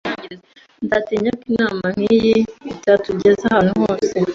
[0.83, 2.35] Nzatinya ko inama nkiyi
[2.73, 4.15] itatugeza ahantu hose